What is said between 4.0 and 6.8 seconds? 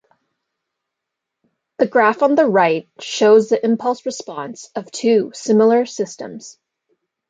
response of two similar systems.